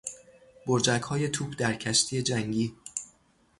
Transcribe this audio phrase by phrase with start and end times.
[0.67, 2.75] برجکهای توپ در کشتی جنگی